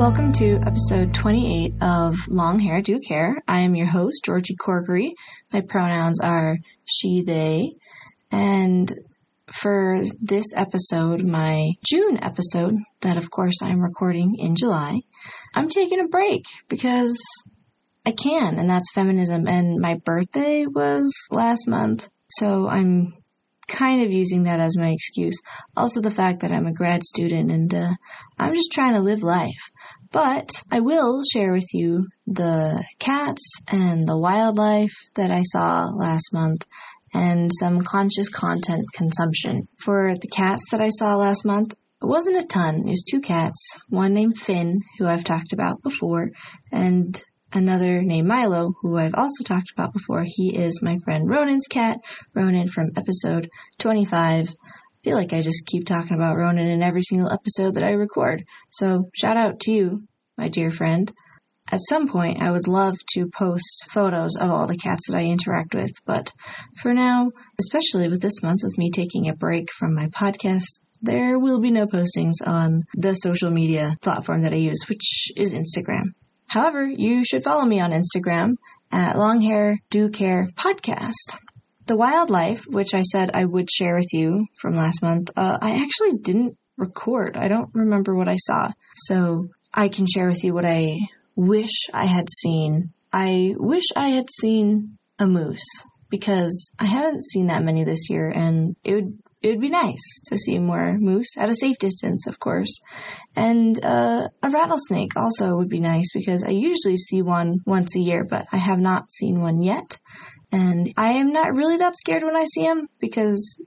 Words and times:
Welcome 0.00 0.32
to 0.38 0.58
episode 0.66 1.12
28 1.12 1.74
of 1.82 2.16
Long 2.26 2.58
Hair 2.58 2.80
Do 2.80 3.00
Care. 3.00 3.36
I 3.46 3.60
am 3.60 3.74
your 3.74 3.86
host, 3.86 4.24
Georgie 4.24 4.56
Corkery. 4.56 5.10
My 5.52 5.60
pronouns 5.60 6.18
are 6.20 6.56
she, 6.86 7.20
they, 7.20 7.72
and 8.30 8.90
for 9.52 10.00
this 10.18 10.54
episode, 10.56 11.22
my 11.22 11.72
June 11.86 12.18
episode, 12.22 12.76
that 13.02 13.18
of 13.18 13.30
course 13.30 13.60
I'm 13.60 13.82
recording 13.82 14.36
in 14.38 14.56
July, 14.56 15.00
I'm 15.54 15.68
taking 15.68 16.00
a 16.00 16.08
break 16.08 16.44
because 16.70 17.22
I 18.06 18.12
can, 18.12 18.58
and 18.58 18.70
that's 18.70 18.94
feminism. 18.94 19.46
And 19.46 19.80
my 19.80 19.96
birthday 20.02 20.64
was 20.64 21.12
last 21.30 21.68
month, 21.68 22.08
so 22.30 22.66
I'm 22.66 23.12
kind 23.70 24.02
of 24.04 24.12
using 24.12 24.42
that 24.42 24.60
as 24.60 24.76
my 24.76 24.90
excuse. 24.90 25.40
Also, 25.76 26.00
the 26.00 26.10
fact 26.10 26.40
that 26.40 26.52
I'm 26.52 26.66
a 26.66 26.72
grad 26.72 27.02
student 27.04 27.50
and 27.50 27.72
uh, 27.72 27.94
I'm 28.38 28.54
just 28.54 28.72
trying 28.72 28.94
to 28.94 29.00
live 29.00 29.22
life. 29.22 29.70
But 30.12 30.50
I 30.70 30.80
will 30.80 31.22
share 31.32 31.52
with 31.52 31.68
you 31.72 32.08
the 32.26 32.84
cats 32.98 33.60
and 33.68 34.06
the 34.06 34.18
wildlife 34.18 34.94
that 35.14 35.30
I 35.30 35.42
saw 35.42 35.86
last 35.94 36.32
month 36.32 36.66
and 37.14 37.50
some 37.58 37.82
conscious 37.82 38.28
content 38.28 38.84
consumption. 38.94 39.68
For 39.78 40.14
the 40.20 40.28
cats 40.28 40.70
that 40.70 40.80
I 40.80 40.90
saw 40.90 41.16
last 41.16 41.44
month, 41.44 41.72
it 42.02 42.06
wasn't 42.06 42.42
a 42.42 42.46
ton. 42.46 42.86
It 42.86 42.90
was 42.90 43.04
two 43.08 43.20
cats, 43.20 43.76
one 43.88 44.14
named 44.14 44.38
Finn, 44.38 44.80
who 44.98 45.06
I've 45.06 45.24
talked 45.24 45.52
about 45.52 45.82
before, 45.82 46.30
and 46.72 47.22
another 47.52 48.02
named 48.02 48.28
Milo, 48.28 48.72
who 48.80 48.96
I've 48.96 49.14
also 49.14 49.44
talked 49.44 49.72
about 49.72 49.92
before. 49.92 50.24
He 50.26 50.56
is 50.56 50.82
my 50.82 50.98
friend 51.04 51.28
Ronan's 51.28 51.66
cat, 51.66 51.98
Ronan 52.34 52.68
from 52.68 52.90
episode 52.96 53.48
25. 53.78 54.48
I 54.48 54.54
feel 55.02 55.16
like 55.16 55.32
I 55.32 55.40
just 55.40 55.66
keep 55.66 55.86
talking 55.86 56.14
about 56.14 56.36
Ronan 56.36 56.68
in 56.68 56.82
every 56.82 57.02
single 57.02 57.32
episode 57.32 57.74
that 57.74 57.84
I 57.84 57.90
record. 57.90 58.44
So 58.70 59.10
shout 59.14 59.36
out 59.36 59.60
to 59.60 59.72
you, 59.72 60.02
my 60.36 60.48
dear 60.48 60.70
friend. 60.70 61.10
At 61.72 61.80
some 61.88 62.08
point, 62.08 62.42
I 62.42 62.50
would 62.50 62.66
love 62.66 62.96
to 63.14 63.28
post 63.28 63.86
photos 63.90 64.36
of 64.36 64.50
all 64.50 64.66
the 64.66 64.76
cats 64.76 65.08
that 65.08 65.16
I 65.16 65.26
interact 65.26 65.74
with, 65.74 65.92
but 66.04 66.32
for 66.80 66.92
now, 66.92 67.30
especially 67.60 68.08
with 68.08 68.20
this 68.20 68.42
month 68.42 68.60
with 68.64 68.76
me 68.76 68.90
taking 68.90 69.28
a 69.28 69.36
break 69.36 69.70
from 69.72 69.94
my 69.94 70.08
podcast, 70.08 70.80
there 71.00 71.38
will 71.38 71.60
be 71.60 71.70
no 71.70 71.86
postings 71.86 72.46
on 72.46 72.82
the 72.94 73.14
social 73.14 73.50
media 73.50 73.96
platform 74.02 74.42
that 74.42 74.52
I 74.52 74.56
use, 74.56 74.84
which 74.88 75.30
is 75.36 75.54
Instagram. 75.54 76.12
However, 76.50 76.84
you 76.84 77.24
should 77.24 77.44
follow 77.44 77.64
me 77.64 77.78
on 77.78 77.92
Instagram 77.92 78.56
at 78.90 79.16
Long 79.16 79.40
Hair 79.40 79.78
Do 79.88 80.08
Care 80.10 80.50
Podcast. 80.56 81.38
The 81.86 81.94
wildlife, 81.96 82.64
which 82.66 82.92
I 82.92 83.02
said 83.02 83.30
I 83.32 83.44
would 83.44 83.70
share 83.70 83.94
with 83.94 84.12
you 84.12 84.46
from 84.58 84.74
last 84.74 85.00
month, 85.00 85.30
uh, 85.36 85.58
I 85.62 85.80
actually 85.80 86.18
didn't 86.18 86.56
record. 86.76 87.36
I 87.36 87.46
don't 87.46 87.70
remember 87.72 88.16
what 88.16 88.26
I 88.26 88.34
saw. 88.34 88.72
So 88.96 89.50
I 89.72 89.90
can 89.90 90.08
share 90.12 90.26
with 90.26 90.42
you 90.42 90.52
what 90.52 90.66
I 90.66 90.98
wish 91.36 91.86
I 91.94 92.06
had 92.06 92.28
seen. 92.28 92.94
I 93.12 93.54
wish 93.56 93.84
I 93.94 94.08
had 94.08 94.28
seen 94.28 94.98
a 95.20 95.28
moose 95.28 95.84
because 96.08 96.72
I 96.80 96.86
haven't 96.86 97.22
seen 97.22 97.46
that 97.46 97.62
many 97.62 97.84
this 97.84 98.10
year 98.10 98.28
and 98.34 98.74
it 98.82 98.94
would 98.94 99.18
it 99.42 99.48
would 99.48 99.60
be 99.60 99.70
nice 99.70 100.20
to 100.26 100.36
see 100.36 100.58
more 100.58 100.98
moose 100.98 101.36
at 101.38 101.48
a 101.48 101.54
safe 101.54 101.78
distance, 101.78 102.26
of 102.26 102.38
course. 102.38 102.80
And 103.34 103.82
uh, 103.82 104.28
a 104.42 104.50
rattlesnake 104.50 105.16
also 105.16 105.56
would 105.56 105.70
be 105.70 105.80
nice 105.80 106.12
because 106.12 106.44
I 106.44 106.50
usually 106.50 106.96
see 106.96 107.22
one 107.22 107.60
once 107.66 107.96
a 107.96 108.00
year, 108.00 108.24
but 108.24 108.46
I 108.52 108.58
have 108.58 108.78
not 108.78 109.10
seen 109.10 109.40
one 109.40 109.62
yet. 109.62 109.98
And 110.52 110.92
I 110.96 111.12
am 111.12 111.32
not 111.32 111.54
really 111.54 111.78
that 111.78 111.96
scared 111.96 112.22
when 112.22 112.36
I 112.36 112.44
see 112.44 112.64
them 112.64 112.88
because 112.98 113.58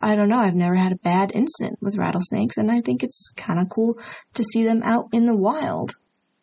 I 0.00 0.16
don't 0.16 0.28
know, 0.28 0.36
I've 0.36 0.54
never 0.54 0.74
had 0.74 0.92
a 0.92 0.96
bad 0.96 1.32
incident 1.32 1.78
with 1.80 1.96
rattlesnakes, 1.96 2.58
and 2.58 2.70
I 2.70 2.80
think 2.80 3.02
it's 3.02 3.32
kind 3.36 3.58
of 3.58 3.70
cool 3.70 3.98
to 4.34 4.44
see 4.44 4.64
them 4.64 4.82
out 4.82 5.08
in 5.12 5.24
the 5.24 5.36
wild. 5.36 5.94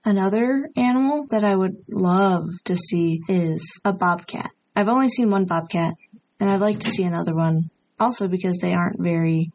Another 0.04 0.68
animal 0.76 1.28
that 1.30 1.44
I 1.44 1.56
would 1.56 1.76
love 1.88 2.46
to 2.64 2.76
see 2.76 3.22
is 3.28 3.80
a 3.86 3.94
bobcat. 3.94 4.50
I've 4.76 4.90
only 4.90 5.10
seen 5.10 5.30
one 5.30 5.46
bobcat, 5.46 5.94
and 6.40 6.50
I'd 6.50 6.60
like 6.60 6.80
to 6.80 6.88
see 6.88 7.04
another 7.04 7.36
one 7.36 7.70
also 8.02 8.28
because 8.28 8.58
they 8.58 8.74
aren't 8.74 9.00
very 9.00 9.52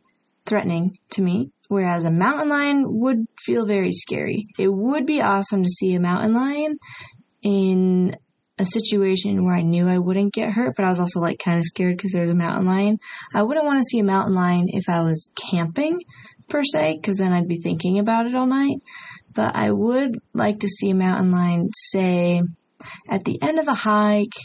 threatening 0.47 0.99
to 1.11 1.23
me. 1.23 1.51
Whereas 1.69 2.05
a 2.05 2.11
mountain 2.11 2.49
lion 2.49 2.85
would 2.87 3.27
feel 3.45 3.67
very 3.67 3.91
scary. 3.91 4.45
It 4.59 4.73
would 4.73 5.05
be 5.05 5.21
awesome 5.21 5.63
to 5.65 5.69
see 5.69 5.95
a 5.95 6.01
mountain 6.01 6.33
lion 6.33 6.79
in 7.43 8.17
a 8.59 8.65
situation 8.65 9.45
where 9.45 9.57
I 9.57 9.63
knew 9.63 9.89
I 9.89 9.99
wouldn't 9.99 10.33
get 10.33 10.53
hurt, 10.53 10.77
but 10.77 10.87
I 10.87 10.91
was 10.91 11.01
also 11.01 11.21
like 11.21 11.41
kind 11.41 11.59
of 11.59 11.65
scared 11.65 11.97
because 11.97 12.13
there's 12.13 12.31
a 12.31 12.35
mountain 12.35 12.67
lion. 12.67 12.99
I 13.35 13.43
wouldn't 13.43 13.67
want 13.67 13.81
to 13.81 13.89
see 13.91 13.99
a 13.99 14.05
mountain 14.05 14.35
lion 14.35 14.67
if 14.69 14.89
I 14.89 15.03
was 15.03 15.31
camping 15.35 16.01
per 16.49 16.63
se, 16.63 16.99
because 17.01 17.17
then 17.17 17.33
I'd 17.33 17.49
be 17.49 17.61
thinking 17.61 17.99
about 17.99 18.27
it 18.27 18.35
all 18.35 18.47
night. 18.47 18.79
But 19.35 19.57
I 19.57 19.71
would 19.71 20.21
like 20.33 20.61
to 20.61 20.69
see 20.69 20.91
a 20.91 20.95
mountain 20.95 21.33
lion, 21.33 21.71
say, 21.75 22.41
at 23.09 23.25
the 23.25 23.43
end 23.43 23.59
of 23.59 23.69
a 23.69 23.75
hike, 23.75 24.39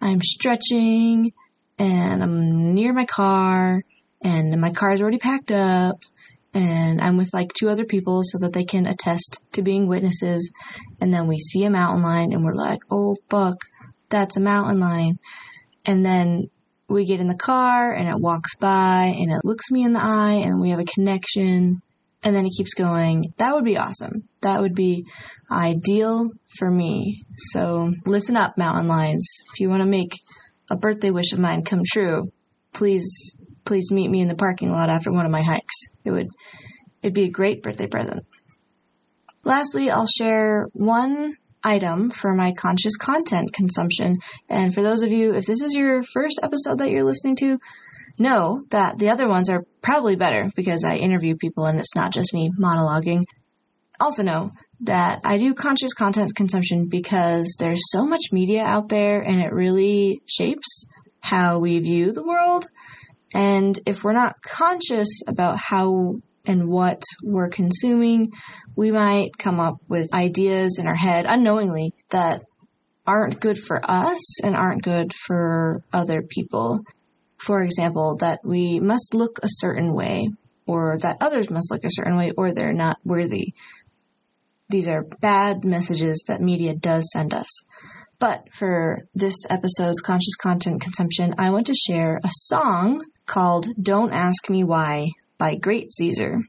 I'm 0.00 0.20
stretching 0.22 1.32
and 1.80 2.22
I'm 2.22 2.74
near 2.74 2.92
my 2.92 3.06
car 3.06 3.82
and 4.22 4.60
my 4.60 4.70
car 4.70 4.92
is 4.92 5.00
already 5.00 5.18
packed 5.18 5.50
up 5.50 5.96
and 6.52 7.00
I'm 7.00 7.16
with 7.16 7.32
like 7.32 7.52
two 7.54 7.70
other 7.70 7.86
people 7.86 8.20
so 8.22 8.38
that 8.38 8.52
they 8.52 8.64
can 8.64 8.86
attest 8.86 9.40
to 9.52 9.62
being 9.62 9.88
witnesses. 9.88 10.52
And 11.00 11.12
then 11.12 11.26
we 11.26 11.38
see 11.38 11.64
a 11.64 11.70
mountain 11.70 12.02
lion 12.02 12.32
and 12.32 12.44
we're 12.44 12.54
like, 12.54 12.80
oh, 12.90 13.16
fuck, 13.30 13.56
that's 14.10 14.36
a 14.36 14.40
mountain 14.40 14.78
lion. 14.78 15.18
And 15.86 16.04
then 16.04 16.50
we 16.86 17.06
get 17.06 17.20
in 17.20 17.28
the 17.28 17.34
car 17.34 17.94
and 17.94 18.08
it 18.08 18.20
walks 18.20 18.56
by 18.56 19.14
and 19.16 19.30
it 19.30 19.40
looks 19.44 19.70
me 19.70 19.82
in 19.82 19.94
the 19.94 20.02
eye 20.02 20.42
and 20.44 20.60
we 20.60 20.70
have 20.70 20.80
a 20.80 20.84
connection 20.84 21.80
and 22.22 22.36
then 22.36 22.44
it 22.44 22.52
keeps 22.58 22.74
going. 22.74 23.32
That 23.38 23.54
would 23.54 23.64
be 23.64 23.78
awesome. 23.78 24.28
That 24.42 24.60
would 24.60 24.74
be 24.74 25.06
ideal 25.50 26.28
for 26.58 26.70
me. 26.70 27.24
So 27.36 27.90
listen 28.04 28.36
up, 28.36 28.58
mountain 28.58 28.88
lions. 28.88 29.26
If 29.54 29.60
you 29.60 29.70
want 29.70 29.82
to 29.82 29.88
make 29.88 30.18
a 30.70 30.76
birthday 30.76 31.10
wish 31.10 31.32
of 31.32 31.38
mine 31.38 31.64
come 31.64 31.82
true, 31.84 32.30
please, 32.72 33.34
please 33.64 33.90
meet 33.90 34.10
me 34.10 34.20
in 34.20 34.28
the 34.28 34.34
parking 34.34 34.70
lot 34.70 34.88
after 34.88 35.10
one 35.10 35.26
of 35.26 35.32
my 35.32 35.42
hikes. 35.42 35.74
It 36.04 36.10
would, 36.10 36.28
it'd 37.02 37.14
be 37.14 37.24
a 37.24 37.30
great 37.30 37.62
birthday 37.62 37.86
present. 37.86 38.24
Lastly, 39.44 39.90
I'll 39.90 40.06
share 40.06 40.66
one 40.72 41.34
item 41.62 42.10
for 42.10 42.34
my 42.34 42.52
conscious 42.52 42.96
content 42.96 43.52
consumption. 43.52 44.18
And 44.48 44.74
for 44.74 44.82
those 44.82 45.02
of 45.02 45.10
you, 45.10 45.34
if 45.34 45.46
this 45.46 45.62
is 45.62 45.74
your 45.74 46.02
first 46.02 46.40
episode 46.42 46.78
that 46.78 46.90
you're 46.90 47.04
listening 47.04 47.36
to, 47.36 47.58
know 48.18 48.62
that 48.70 48.98
the 48.98 49.10
other 49.10 49.28
ones 49.28 49.48
are 49.48 49.64
probably 49.82 50.16
better 50.16 50.50
because 50.54 50.84
I 50.84 50.96
interview 50.96 51.36
people 51.36 51.66
and 51.66 51.78
it's 51.78 51.96
not 51.96 52.12
just 52.12 52.34
me 52.34 52.50
monologuing. 52.58 53.24
Also 53.98 54.22
know 54.22 54.52
that 54.82 55.20
I 55.24 55.36
do 55.36 55.54
conscious 55.54 55.92
content 55.92 56.34
consumption 56.34 56.88
because 56.88 57.56
there's 57.58 57.90
so 57.90 58.06
much 58.06 58.32
media 58.32 58.62
out 58.62 58.88
there 58.88 59.20
and 59.20 59.42
it 59.42 59.52
really 59.52 60.22
shapes 60.26 60.86
how 61.20 61.58
we 61.58 61.78
view 61.80 62.12
the 62.12 62.22
world. 62.22 62.66
And 63.34 63.78
if 63.86 64.02
we're 64.02 64.12
not 64.12 64.42
conscious 64.42 65.20
about 65.26 65.58
how 65.58 66.16
and 66.46 66.68
what 66.68 67.02
we're 67.22 67.50
consuming, 67.50 68.32
we 68.74 68.90
might 68.90 69.36
come 69.36 69.60
up 69.60 69.76
with 69.88 70.12
ideas 70.14 70.78
in 70.78 70.86
our 70.86 70.94
head 70.94 71.26
unknowingly 71.28 71.92
that 72.08 72.42
aren't 73.06 73.40
good 73.40 73.58
for 73.58 73.80
us 73.82 74.42
and 74.42 74.56
aren't 74.56 74.82
good 74.82 75.12
for 75.12 75.82
other 75.92 76.22
people. 76.22 76.80
For 77.36 77.62
example, 77.62 78.16
that 78.16 78.40
we 78.44 78.80
must 78.80 79.14
look 79.14 79.40
a 79.42 79.48
certain 79.48 79.94
way 79.94 80.28
or 80.66 80.98
that 80.98 81.18
others 81.20 81.50
must 81.50 81.70
look 81.70 81.84
a 81.84 81.90
certain 81.90 82.16
way 82.16 82.32
or 82.36 82.52
they're 82.52 82.72
not 82.72 82.96
worthy 83.04 83.52
these 84.70 84.88
are 84.88 85.04
bad 85.20 85.64
messages 85.64 86.24
that 86.28 86.40
media 86.40 86.74
does 86.74 87.10
send 87.12 87.34
us. 87.34 87.48
But 88.18 88.44
for 88.52 88.98
this 89.14 89.36
episode's 89.48 90.00
conscious 90.00 90.36
content 90.36 90.82
consumption, 90.82 91.34
I 91.38 91.50
want 91.50 91.66
to 91.68 91.74
share 91.74 92.20
a 92.22 92.30
song 92.30 93.02
called 93.26 93.68
Don't 93.80 94.12
Ask 94.12 94.50
Me 94.50 94.62
Why 94.62 95.08
by 95.38 95.54
Great 95.54 95.92
Caesar. 95.92 96.40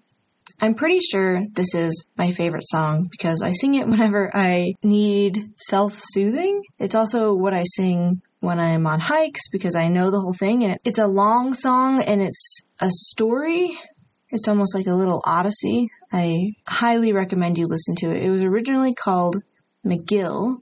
I'm 0.60 0.76
pretty 0.76 1.00
sure 1.00 1.42
this 1.54 1.74
is 1.74 2.06
my 2.18 2.34
favorite 2.34 2.68
song 2.68 3.08
because 3.10 3.42
I 3.42 3.54
sing 3.54 3.76
it 3.76 3.88
whenever 3.88 4.30
I 4.36 4.74
need 4.84 5.54
self 5.58 5.98
soothing. 5.98 6.62
It's 6.78 6.96
also 6.96 7.34
what 7.34 7.54
I 7.54 7.64
sing 7.64 8.22
when 8.42 8.60
I'm 8.60 8.86
on 8.86 9.00
hikes 9.00 9.50
because 9.52 9.76
I 9.76 9.88
know 9.88 10.12
the 10.12 10.20
whole 10.20 10.34
thing 10.34 10.64
and 10.64 10.78
it's 10.84 11.00
a 11.00 11.08
long 11.08 11.54
song 11.54 12.02
and 12.02 12.22
it's 12.22 12.62
a 12.80 12.90
story 12.90 13.78
it's 14.32 14.48
almost 14.48 14.74
like 14.74 14.88
a 14.88 14.96
little 14.96 15.22
odyssey. 15.26 15.90
I 16.12 16.54
highly 16.68 17.14
recommend 17.14 17.58
you 17.58 17.66
listen 17.66 17.96
to 17.98 18.12
it. 18.12 18.24
It 18.24 18.30
was 18.30 18.44
originally 18.44 18.94
called 18.94 19.44
McGill 19.86 20.58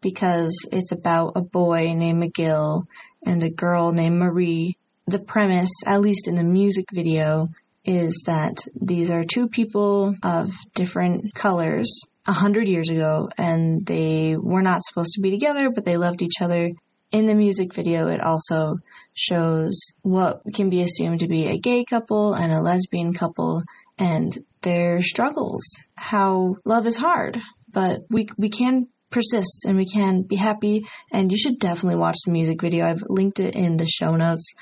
because 0.00 0.66
it's 0.72 0.92
about 0.92 1.32
a 1.36 1.42
boy 1.42 1.92
named 1.94 2.22
McGill 2.22 2.84
and 3.24 3.42
a 3.42 3.50
girl 3.50 3.92
named 3.92 4.18
Marie. 4.18 4.76
The 5.06 5.18
premise, 5.18 5.70
at 5.86 6.00
least 6.00 6.28
in 6.28 6.36
the 6.36 6.42
music 6.42 6.86
video, 6.92 7.48
is 7.84 8.22
that 8.26 8.58
these 8.80 9.10
are 9.10 9.24
two 9.24 9.48
people 9.48 10.14
of 10.22 10.52
different 10.74 11.34
colors 11.34 12.00
a 12.26 12.32
hundred 12.32 12.68
years 12.68 12.88
ago 12.90 13.28
and 13.36 13.84
they 13.86 14.36
were 14.36 14.62
not 14.62 14.82
supposed 14.84 15.12
to 15.14 15.20
be 15.20 15.30
together, 15.30 15.70
but 15.70 15.84
they 15.84 15.96
loved 15.96 16.22
each 16.22 16.40
other. 16.40 16.70
In 17.10 17.26
the 17.26 17.34
music 17.34 17.74
video, 17.74 18.06
it 18.08 18.20
also 18.22 18.78
shows 19.14 19.80
what 20.02 20.42
can 20.54 20.70
be 20.70 20.82
assumed 20.82 21.20
to 21.20 21.28
be 21.28 21.46
a 21.46 21.58
gay 21.58 21.84
couple 21.84 22.34
and 22.34 22.52
a 22.52 22.60
lesbian 22.60 23.12
couple, 23.12 23.64
and 23.98 24.32
their 24.62 25.02
struggles, 25.02 25.62
how 25.96 26.56
love 26.64 26.86
is 26.86 26.96
hard, 26.96 27.38
but 27.72 28.02
we 28.10 28.28
we 28.38 28.48
can 28.48 28.86
persist 29.10 29.64
and 29.66 29.76
we 29.76 29.86
can 29.86 30.22
be 30.22 30.36
happy 30.36 30.86
and 31.12 31.30
you 31.30 31.38
should 31.38 31.58
definitely 31.58 31.98
watch 31.98 32.16
the 32.24 32.32
music 32.32 32.62
video. 32.62 32.86
I've 32.86 33.02
linked 33.08 33.40
it 33.40 33.56
in 33.56 33.76
the 33.76 33.86
show 33.86 34.16
notes. 34.16 34.54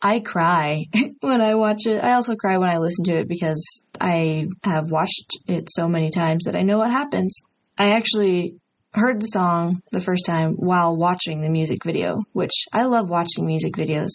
I 0.00 0.20
cry 0.20 0.84
when 1.20 1.40
I 1.40 1.54
watch 1.54 1.86
it. 1.86 2.02
I 2.02 2.14
also 2.14 2.34
cry 2.34 2.58
when 2.58 2.70
I 2.70 2.78
listen 2.78 3.04
to 3.06 3.18
it 3.18 3.28
because 3.28 3.84
I 4.00 4.46
have 4.62 4.90
watched 4.90 5.38
it 5.46 5.68
so 5.70 5.88
many 5.88 6.10
times 6.10 6.44
that 6.44 6.56
I 6.56 6.62
know 6.62 6.78
what 6.78 6.90
happens. 6.90 7.42
I 7.76 7.90
actually 7.92 8.56
heard 8.94 9.20
the 9.20 9.26
song 9.26 9.82
the 9.90 10.00
first 10.00 10.24
time 10.24 10.52
while 10.52 10.96
watching 10.96 11.40
the 11.40 11.48
music 11.48 11.84
video, 11.84 12.24
which 12.32 12.52
I 12.72 12.84
love 12.84 13.08
watching 13.08 13.44
music 13.44 13.74
videos. 13.74 14.10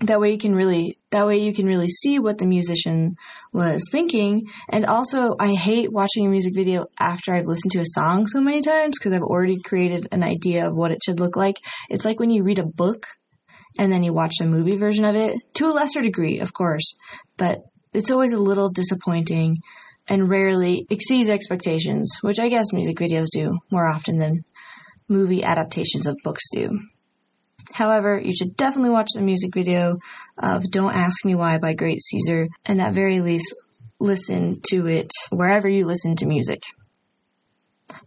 That 0.00 0.20
way 0.20 0.32
you 0.32 0.38
can 0.38 0.54
really, 0.54 0.98
that 1.10 1.26
way 1.26 1.38
you 1.38 1.54
can 1.54 1.66
really 1.66 1.88
see 1.88 2.18
what 2.18 2.38
the 2.38 2.46
musician 2.46 3.16
was 3.52 3.84
thinking. 3.92 4.48
And 4.70 4.86
also 4.86 5.36
I 5.38 5.54
hate 5.54 5.92
watching 5.92 6.26
a 6.26 6.30
music 6.30 6.54
video 6.54 6.86
after 6.98 7.34
I've 7.34 7.46
listened 7.46 7.72
to 7.72 7.80
a 7.80 7.86
song 7.86 8.26
so 8.26 8.40
many 8.40 8.62
times 8.62 8.98
because 8.98 9.12
I've 9.12 9.22
already 9.22 9.60
created 9.60 10.08
an 10.10 10.24
idea 10.24 10.66
of 10.66 10.74
what 10.74 10.92
it 10.92 11.02
should 11.04 11.20
look 11.20 11.36
like. 11.36 11.56
It's 11.90 12.04
like 12.04 12.18
when 12.18 12.30
you 12.30 12.42
read 12.42 12.58
a 12.58 12.64
book 12.64 13.06
and 13.78 13.92
then 13.92 14.02
you 14.02 14.12
watch 14.12 14.36
a 14.40 14.46
movie 14.46 14.76
version 14.76 15.04
of 15.04 15.14
it 15.14 15.36
to 15.54 15.66
a 15.66 15.72
lesser 15.72 16.00
degree, 16.00 16.40
of 16.40 16.52
course, 16.52 16.96
but 17.36 17.60
it's 17.92 18.10
always 18.10 18.32
a 18.32 18.40
little 18.40 18.70
disappointing 18.70 19.58
and 20.12 20.28
rarely 20.28 20.86
exceeds 20.90 21.30
expectations, 21.30 22.18
which 22.20 22.38
I 22.38 22.50
guess 22.50 22.74
music 22.74 22.98
videos 22.98 23.28
do 23.32 23.58
more 23.70 23.88
often 23.88 24.18
than 24.18 24.44
movie 25.08 25.42
adaptations 25.42 26.06
of 26.06 26.18
books 26.22 26.42
do. 26.52 26.80
However, 27.72 28.20
you 28.22 28.34
should 28.34 28.54
definitely 28.54 28.90
watch 28.90 29.08
the 29.14 29.22
music 29.22 29.54
video 29.54 29.96
of 30.36 30.70
Don't 30.70 30.94
Ask 30.94 31.24
Me 31.24 31.34
Why 31.34 31.56
by 31.56 31.72
Great 31.72 32.02
Caesar, 32.02 32.46
and 32.66 32.78
at 32.78 32.92
very 32.92 33.20
least 33.20 33.54
listen 34.00 34.60
to 34.68 34.86
it 34.86 35.10
wherever 35.30 35.66
you 35.66 35.86
listen 35.86 36.14
to 36.16 36.26
music. 36.26 36.62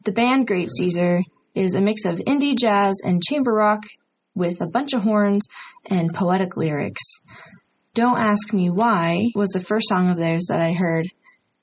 The 0.03 0.11
band 0.11 0.45
Great 0.45 0.69
Caesar 0.69 1.21
is 1.55 1.73
a 1.73 1.81
mix 1.81 2.05
of 2.05 2.19
indie 2.19 2.55
jazz 2.55 3.01
and 3.03 3.23
chamber 3.23 3.51
rock 3.51 3.83
with 4.35 4.61
a 4.61 4.67
bunch 4.67 4.93
of 4.93 5.01
horns 5.01 5.47
and 5.89 6.13
poetic 6.13 6.55
lyrics. 6.55 7.01
Don't 7.95 8.19
Ask 8.19 8.53
Me 8.53 8.69
Why 8.69 9.31
was 9.33 9.49
the 9.49 9.63
first 9.63 9.89
song 9.89 10.11
of 10.11 10.17
theirs 10.17 10.45
that 10.49 10.61
I 10.61 10.73
heard 10.73 11.07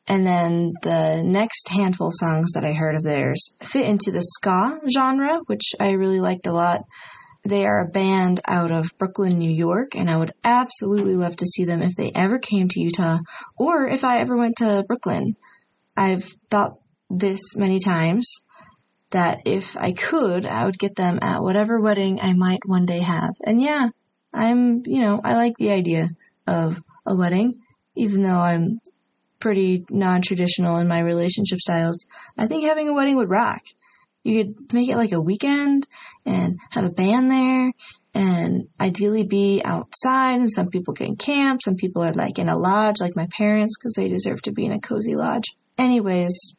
and 0.06 0.26
then 0.26 0.72
the 0.82 1.22
next 1.25 1.69
handful 1.69 2.08
of 2.08 2.14
songs 2.16 2.52
that 2.52 2.64
I 2.64 2.72
heard 2.72 2.96
of 2.96 3.04
theirs 3.04 3.54
fit 3.62 3.87
into 3.87 4.10
the 4.10 4.22
ska 4.22 4.81
genre, 4.93 5.40
which 5.46 5.72
I 5.78 5.90
really 5.90 6.20
liked 6.20 6.46
a 6.46 6.52
lot. 6.52 6.81
They 7.44 7.64
are 7.64 7.82
a 7.82 7.90
band 7.90 8.40
out 8.46 8.70
of 8.70 8.96
Brooklyn, 8.99 9.38
New 9.38 9.50
York, 9.50 9.94
and 9.94 10.10
I 10.10 10.16
would 10.16 10.32
absolutely 10.44 11.14
love 11.14 11.37
to 11.37 11.46
see 11.46 11.64
them 11.64 11.82
if 11.82 11.96
they 11.96 12.12
ever 12.14 12.38
came 12.38 12.69
to 12.69 12.81
Utah 12.81 13.19
or 13.56 13.88
if 13.88 14.04
I 14.04 14.19
ever 14.20 14.37
went 14.37 14.56
to 14.58 14.84
Brooklyn. 14.87 15.37
I've 15.96 16.25
thought 16.50 16.78
this 17.10 17.56
many 17.56 17.78
times 17.78 18.44
that 19.10 19.43
if 19.44 19.76
I 19.76 19.93
could, 19.93 20.46
I 20.46 20.64
would 20.64 20.78
get 20.78 20.96
them 20.96 21.19
at 21.20 21.43
whatever 21.43 21.81
wedding 21.81 22.20
I 22.20 22.32
might 22.32 22.60
one 22.64 22.87
day 22.87 23.00
have. 23.00 23.34
And 23.44 23.60
yeah, 23.60 23.88
I'm, 24.32 24.82
you 24.87 25.02
know, 25.02 25.20
I 25.22 25.34
like 25.34 25.56
the 25.58 25.72
idea 25.72 26.08
of 26.46 26.81
a 27.05 27.14
wedding, 27.14 27.60
even 27.96 28.22
though 28.22 28.40
I'm 28.40 28.81
pretty 29.43 29.85
non-traditional 29.91 30.77
in 30.77 30.87
my 30.87 31.00
relationship 31.00 31.59
styles. 31.59 32.06
I 32.39 32.47
think 32.47 32.65
having 32.65 32.89
a 32.89 32.94
wedding 32.94 33.17
would 33.17 33.29
rock. 33.29 33.62
You 34.23 34.44
could 34.44 34.73
make 34.73 34.89
it 34.89 34.97
like 34.97 35.11
a 35.11 35.21
weekend 35.21 35.89
and 36.25 36.61
have 36.71 36.85
a 36.85 36.91
band 36.91 37.29
there 37.29 37.73
and 38.15 38.69
ideally 38.81 39.25
be 39.25 39.61
outside 39.65 40.37
and 40.39 40.49
some 40.50 40.69
people 40.69 40.94
can 40.94 41.17
camp. 41.17 41.61
Some 41.65 41.75
people 41.75 42.05
are 42.05 42.12
like 42.12 42.39
in 42.39 42.49
a 42.49 42.56
lodge 42.56 43.00
like 43.00 43.17
my 43.17 43.27
parents 43.37 43.77
because 43.77 43.94
they 43.94 44.09
deserve 44.09 44.41
to 44.43 44.53
be 44.53 44.65
in 44.65 44.71
a 44.71 44.81
cozy 44.81 45.17
lodge. 45.17 45.56
Anyways, 45.77 46.56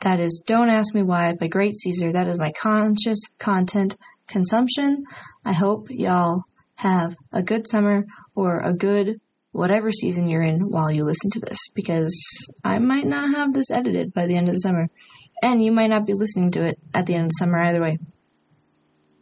that 0.00 0.20
is 0.20 0.42
Don't 0.46 0.68
Ask 0.68 0.94
Me 0.94 1.02
Why 1.02 1.32
by 1.32 1.46
Great 1.46 1.74
Caesar. 1.74 2.12
That 2.12 2.28
is 2.28 2.38
my 2.38 2.52
conscious 2.52 3.20
content 3.38 3.96
consumption. 4.26 5.04
I 5.42 5.54
hope 5.54 5.86
y'all 5.88 6.42
have 6.74 7.16
a 7.32 7.42
good 7.42 7.66
summer 7.66 8.04
or 8.34 8.60
a 8.60 8.74
good 8.74 9.22
whatever 9.52 9.92
season 9.92 10.28
you're 10.28 10.42
in 10.42 10.70
while 10.70 10.90
you 10.90 11.04
listen 11.04 11.30
to 11.30 11.40
this 11.40 11.58
because 11.74 12.12
I 12.64 12.78
might 12.78 13.06
not 13.06 13.34
have 13.34 13.52
this 13.52 13.70
edited 13.70 14.12
by 14.12 14.26
the 14.26 14.36
end 14.36 14.48
of 14.48 14.54
the 14.54 14.60
summer. 14.60 14.88
And 15.42 15.62
you 15.62 15.72
might 15.72 15.90
not 15.90 16.06
be 16.06 16.14
listening 16.14 16.50
to 16.52 16.64
it 16.64 16.78
at 16.94 17.06
the 17.06 17.14
end 17.14 17.24
of 17.24 17.28
the 17.28 17.34
summer 17.38 17.58
either 17.58 17.82
way. 17.82 17.98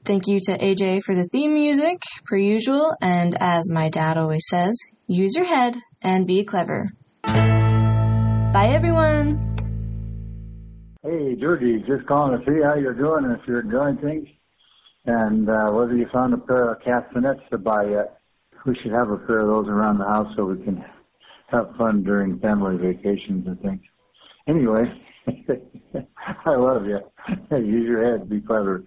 Thank 0.05 0.29
you 0.29 0.41
to 0.45 0.57
AJ 0.57 1.03
for 1.03 1.15
the 1.15 1.25
theme 1.25 1.55
music, 1.55 2.01
per 2.25 2.37
usual, 2.37 2.95
and 3.03 3.37
as 3.39 3.71
my 3.71 3.91
dad 3.91 4.17
always 4.17 4.45
says, 4.49 4.79
use 5.07 5.35
your 5.37 5.45
head 5.45 5.77
and 6.01 6.27
be 6.27 6.45
clever. 6.45 6.91
Bye 7.23 8.71
everyone! 8.73 9.57
Hey, 11.03 11.37
Georgie, 11.41 11.85
just 11.87 12.07
calling 12.07 12.39
to 12.39 12.45
see 12.45 12.61
how 12.63 12.75
you're 12.75 12.95
doing 12.95 13.25
and 13.25 13.39
if 13.39 13.47
you're 13.47 13.61
enjoying 13.61 13.99
things 13.99 14.29
and 15.07 15.49
uh, 15.49 15.71
whether 15.71 15.97
you 15.97 16.07
found 16.13 16.35
a 16.35 16.39
pair 16.39 16.73
of 16.73 16.81
castanets 16.83 17.41
to 17.51 17.59
buy 17.59 17.85
yet 17.85 18.20
we 18.67 18.77
should 18.83 18.93
have 18.93 19.11
a 19.11 19.17
pair 19.19 19.41
of 19.41 19.49
those 19.49 19.69
around 19.69 19.99
the 19.99 20.05
house 20.05 20.33
so 20.37 20.45
we 20.45 20.63
can 20.65 20.85
have 21.49 21.75
fun 21.77 22.03
during 22.03 22.39
family 22.41 22.77
vacations 22.77 23.47
and 23.47 23.61
things. 23.61 23.81
Anyway, 24.49 24.85
I 26.47 26.57
love 26.57 26.85
you. 26.87 27.01
Use 27.57 27.87
your 27.87 28.19
head. 28.19 28.29
Be 28.29 28.41
clever. 28.41 28.85